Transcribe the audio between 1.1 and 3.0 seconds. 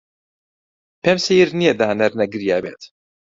سەیر نییە دانەر نەگریابێت.